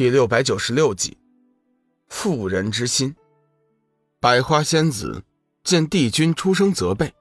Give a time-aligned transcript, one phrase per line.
[0.00, 1.18] 第六百九十六集，
[2.08, 3.14] 妇人之心。
[4.18, 5.22] 百花仙子
[5.62, 7.12] 见帝君出声责备，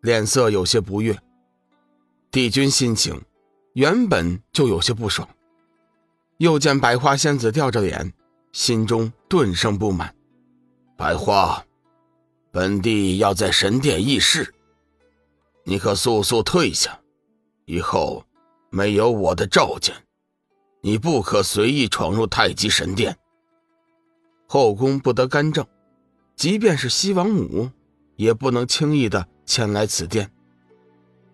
[0.00, 1.16] 脸色有些不悦。
[2.32, 3.22] 帝君心情
[3.74, 5.28] 原本就有些不爽，
[6.38, 8.12] 又见百花仙子吊着脸，
[8.50, 10.12] 心中顿生不满。
[10.96, 11.64] 百花，
[12.50, 14.52] 本帝要在神殿议事，
[15.62, 16.98] 你可速速退下，
[17.66, 18.24] 以后
[18.68, 19.94] 没有我的召见。
[20.82, 23.18] 你不可随意闯入太极神殿，
[24.46, 25.66] 后宫不得干政，
[26.36, 27.70] 即便是西王母，
[28.16, 30.30] 也不能轻易的前来此殿。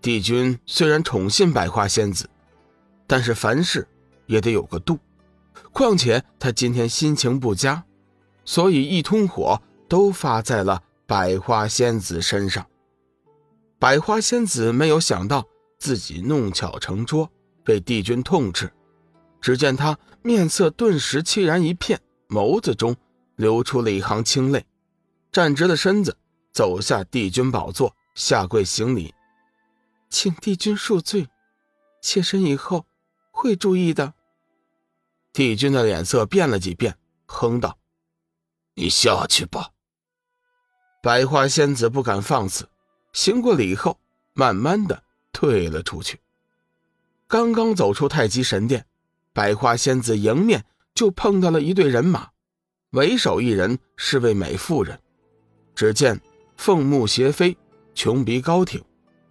[0.03, 2.29] 帝君虽然宠信百花仙子，
[3.07, 3.87] 但是凡事
[4.27, 4.99] 也得有个度。
[5.73, 7.85] 况且他今天心情不佳，
[8.45, 12.67] 所以一通火都发在了百花仙子身上。
[13.79, 15.47] 百花仙子没有想到
[15.79, 17.31] 自己弄巧成拙，
[17.65, 18.73] 被帝君痛斥。
[19.47, 22.97] 只见他面色顿时凄然一片，眸子中
[23.37, 24.67] 流出了一行清泪，
[25.31, 26.19] 站直了身子，
[26.51, 29.15] 走下帝君宝座，下跪行礼，
[30.11, 31.29] 请帝君恕罪，
[32.03, 32.87] 妾身以后
[33.31, 34.15] 会注意的。
[35.33, 37.79] 帝君的脸色变了几变，哼道
[38.75, 39.71] ：“你下去吧。”
[41.01, 42.69] 百花仙子不敢放肆，
[43.13, 44.01] 行过礼后，
[44.33, 46.21] 慢慢的退了出去。
[47.29, 48.85] 刚刚走出太极神殿。
[49.37, 52.29] 百花仙子迎面就碰到了一队人马，
[52.93, 54.99] 为首一人是位美妇人。
[55.75, 56.19] 只见
[56.57, 57.55] 凤目斜飞，
[57.95, 58.83] 琼鼻高挺，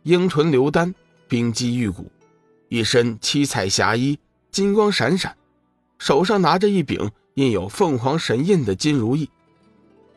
[0.03, 0.93] 樱唇流丹，
[1.27, 2.05] 冰肌玉骨，
[2.69, 4.19] 一身七彩霞衣，
[4.51, 5.35] 金光闪闪，
[5.97, 9.27] 手上拿着一柄印有凤凰神印的金如意。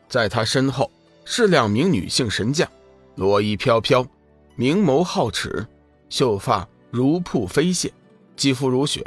[0.07, 0.91] 在她身后
[1.25, 2.69] 是两名女性神将，
[3.15, 4.05] 罗衣飘飘，
[4.55, 5.65] 明眸皓齿，
[6.09, 7.89] 秀发如瀑飞泻，
[8.35, 9.03] 肌肤如雪。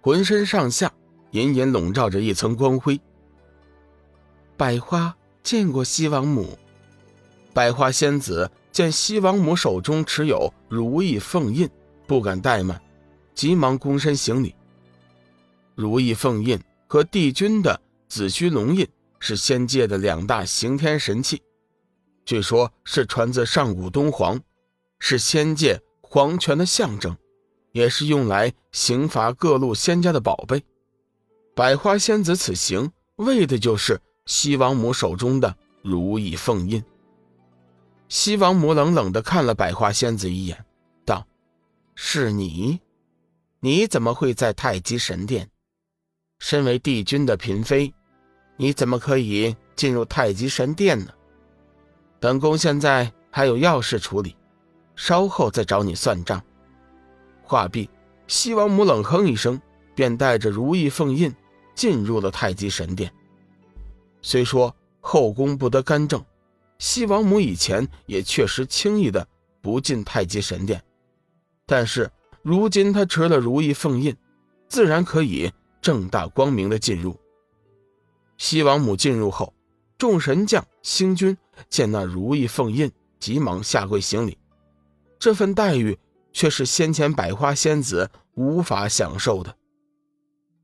[0.00, 0.92] 浑身上下
[1.32, 3.00] 隐隐笼罩着一层光辉。
[4.56, 6.58] 百花见过西王母。
[7.52, 11.68] 百花仙子见西王母手中持有如意凤印，
[12.06, 12.80] 不敢怠慢，
[13.34, 14.54] 急忙躬身行礼。
[15.74, 18.86] 如意凤印和帝君的紫虚龙印
[19.18, 21.42] 是仙界的两大刑天神器，
[22.24, 24.40] 据说是传自上古东皇，
[25.00, 27.16] 是仙界皇权的象征。
[27.72, 30.62] 也是用来刑罚各路仙家的宝贝。
[31.54, 36.82] 百花仙子此行为的就是西王母手中的如意凤印。
[38.08, 40.64] 西王母冷冷地看了百花仙子一眼，
[41.04, 41.26] 道
[41.94, 42.80] ：“是你？
[43.60, 45.50] 你怎么会在太极神殿？
[46.38, 47.92] 身为帝君的嫔妃，
[48.56, 51.12] 你怎么可以进入太极神殿呢？
[52.20, 54.36] 本宫现在还有要事处理，
[54.96, 56.42] 稍后再找你算账。”
[57.48, 57.88] 话毕，
[58.26, 59.58] 西王母冷哼一声，
[59.94, 61.34] 便带着如意凤印
[61.74, 63.10] 进入了太极神殿。
[64.20, 66.22] 虽说后宫不得干政，
[66.78, 69.26] 西王母以前也确实轻易的
[69.62, 70.82] 不进太极神殿，
[71.64, 72.10] 但是
[72.42, 74.14] 如今她持了如意凤印，
[74.68, 77.18] 自然可以正大光明的进入。
[78.36, 79.54] 西王母进入后，
[79.96, 81.34] 众神将、星君
[81.70, 84.36] 见那如意凤印，急忙下跪行礼。
[85.18, 85.98] 这份待遇。
[86.38, 89.56] 却是先前百花仙子无法享受的。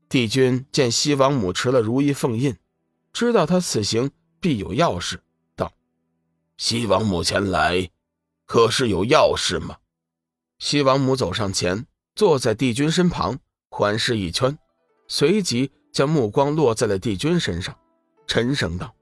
[0.07, 2.55] 帝君见西王母持了如意凤印，
[3.11, 4.09] 知道他此行
[4.39, 5.21] 必有要事，
[5.53, 5.73] 道
[6.55, 7.89] ：“西王母前来，
[8.45, 9.75] 可是有要事吗？”
[10.59, 11.85] 西王母走上前，
[12.15, 13.37] 坐在帝君身旁，
[13.67, 14.57] 环视一圈，
[15.09, 17.77] 随即将目光落在了帝君身上，
[18.25, 18.95] 沉声道：“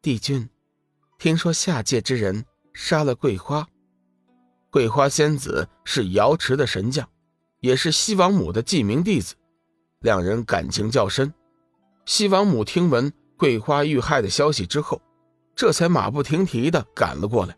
[0.00, 0.48] 帝君，
[1.18, 3.68] 听说下界之人杀了桂花。”
[4.72, 7.06] 桂花仙子是瑶池的神将，
[7.60, 9.34] 也是西王母的记名弟子，
[10.00, 11.30] 两人感情较深。
[12.06, 14.98] 西王母听闻桂花遇害的消息之后，
[15.54, 17.54] 这才马不停蹄地赶了过来，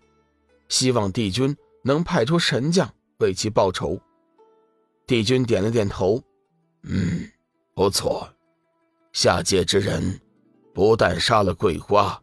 [0.68, 3.96] 希望帝君能派出神将为其报仇。
[5.06, 6.20] 帝君点了点头，
[6.82, 7.30] 嗯，
[7.74, 8.28] 不错。
[9.12, 10.20] 下界之人
[10.74, 12.20] 不但杀了桂花，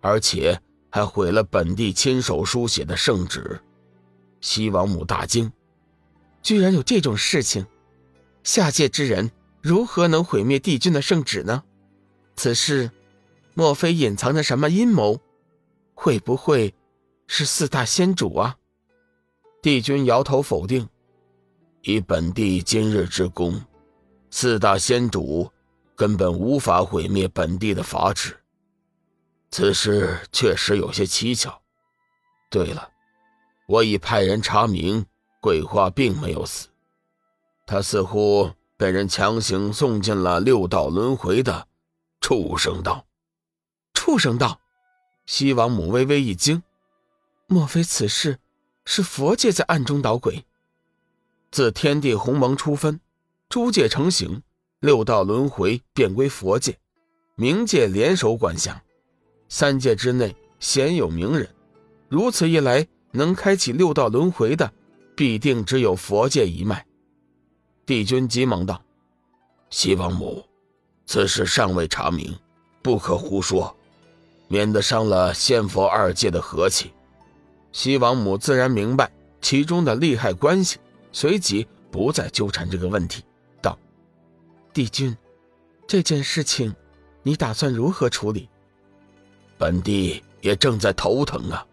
[0.00, 0.60] 而且
[0.90, 3.60] 还毁了本帝亲手书写的圣旨。
[4.44, 5.50] 西王母大惊，
[6.42, 7.66] 居然有这种事情！
[8.42, 9.30] 下界之人
[9.62, 11.64] 如何能毁灭帝君的圣旨呢？
[12.36, 12.90] 此事，
[13.54, 15.18] 莫非隐藏着什么阴谋？
[15.94, 16.74] 会不会
[17.26, 18.58] 是四大仙主啊？
[19.62, 20.86] 帝君摇头否定
[21.80, 23.64] ：“以本帝今日之功，
[24.30, 25.50] 四大仙主
[25.96, 28.36] 根本无法毁灭本帝的法旨。
[29.50, 31.62] 此事确实有些蹊跷。
[32.50, 32.88] 对了。”
[33.66, 35.06] 我已派人查明，
[35.40, 36.68] 桂花并没有死，
[37.66, 41.66] 她似乎被人强行送进了六道轮回的
[42.20, 43.06] 畜生道。
[43.94, 44.60] 畜生道，
[45.24, 46.62] 西王母微微一惊，
[47.46, 48.38] 莫非此事
[48.84, 50.44] 是佛界在暗中捣鬼？
[51.50, 53.00] 自天地鸿蒙初分，
[53.48, 54.42] 诸界成形，
[54.80, 56.78] 六道轮回便归佛界，
[57.36, 58.82] 冥界联手管辖。
[59.48, 61.48] 三界之内鲜有名人，
[62.08, 64.72] 如此一来，能开启六道轮回的，
[65.16, 66.84] 必定只有佛界一脉。
[67.86, 68.82] 帝君急忙道
[69.70, 70.44] ：“西王母，
[71.06, 72.36] 此事尚未查明，
[72.82, 73.74] 不可胡说，
[74.48, 76.92] 免得伤了仙佛二界的和气。”
[77.70, 80.78] 西王母自然明白其中的利害关系。
[81.12, 83.22] 随即不再纠缠这个问题，
[83.62, 83.78] 道
[84.74, 85.16] ：“帝君，
[85.86, 86.74] 这件事情，
[87.22, 88.48] 你打算如何处理？”
[89.56, 91.64] 本帝也正在头疼啊。”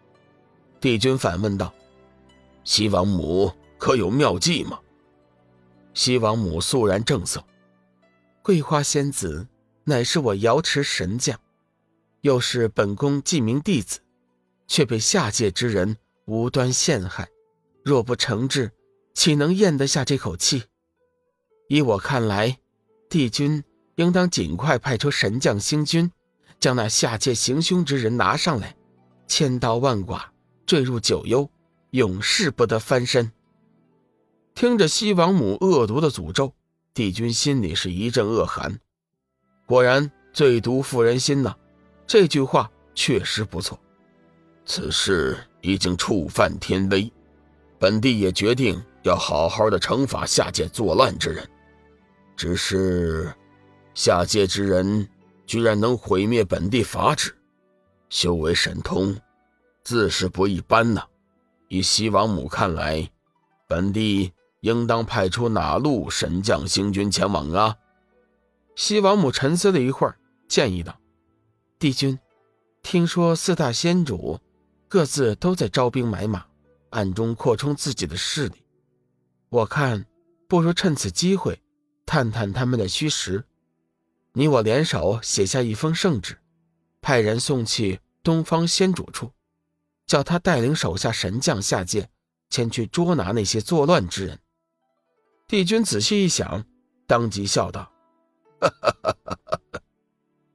[0.82, 1.72] 帝君反问道
[2.64, 4.78] ：“西王母可有妙计吗？”
[5.94, 7.42] 西王母肃然正色
[8.42, 9.46] ：“桂花仙子
[9.84, 11.38] 乃是我瑶池神将，
[12.22, 14.00] 又是本宫记名弟子，
[14.66, 15.96] 却被下界之人
[16.26, 17.28] 无端陷害，
[17.84, 18.72] 若不惩治。”
[19.14, 20.64] 岂能咽得下这口气？
[21.68, 22.58] 依我看来，
[23.10, 23.62] 帝君
[23.96, 26.10] 应当尽快派出神将星君，
[26.58, 28.74] 将那下界行凶之人拿上来，
[29.28, 30.31] 千刀万剐，
[30.66, 31.48] 坠入九幽，
[31.90, 33.30] 永世不得翻身。
[34.54, 36.54] 听着西王母恶毒的诅咒，
[36.94, 38.78] 帝君心里是一阵恶寒。
[39.66, 41.54] 果然，最毒妇人心呐！
[42.06, 43.78] 这句话确实不错。
[44.64, 47.12] 此事已经触犯天威，
[47.78, 48.82] 本帝也决定。
[49.02, 51.44] 要好好的惩罚下界作乱之人，
[52.36, 53.34] 只是
[53.94, 55.08] 下界之人
[55.44, 57.34] 居然能毁灭本地法旨，
[58.08, 59.12] 修为神通，
[59.84, 61.06] 自是不一般呐。
[61.68, 63.10] 以西王母看来，
[63.66, 67.76] 本地应当派出哪路神将星君前往啊？
[68.76, 70.16] 西王母沉思了一会儿，
[70.48, 70.98] 建议道
[71.78, 72.18] ：“帝君，
[72.82, 74.38] 听说四大仙主
[74.88, 76.44] 各自都在招兵买马，
[76.90, 78.64] 暗中扩充自己的势力。”
[79.48, 80.06] 我看，
[80.48, 81.60] 不如趁此机会，
[82.06, 83.44] 探探他们的虚实。
[84.34, 86.38] 你我联手写下一封圣旨，
[87.02, 89.30] 派人送去东方仙主处，
[90.12, 92.06] 叫他带领手下神将下界，
[92.50, 94.38] 前去捉拿那些作乱之人。
[95.48, 96.62] 帝君仔细一想，
[97.06, 97.90] 当即笑道：“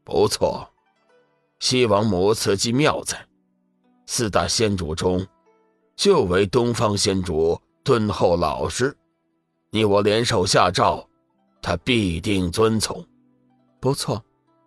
[0.05, 0.71] 不错，
[1.57, 3.27] 西王母此计妙哉！
[4.05, 5.25] 四大仙主中，
[5.95, 8.95] 就唯东方仙主。”敦厚老实，
[9.71, 11.09] 你我联手下诏，
[11.63, 13.03] 他必定遵从。
[13.79, 14.23] 不错，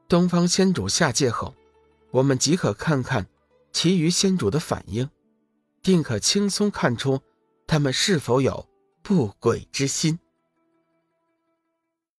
[0.09, 1.55] 东方仙主下界后，
[2.11, 3.25] 我们即可看看
[3.73, 5.09] 其余先主的反应，
[5.83, 7.21] 定可轻松看出
[7.67, 8.69] 他们是否有
[9.03, 10.19] 不轨之心。